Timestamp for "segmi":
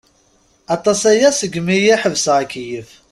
1.39-1.77